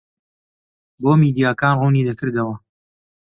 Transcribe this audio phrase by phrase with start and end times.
[1.01, 2.55] بۆ میدیاکان ڕوونی دەکردەوە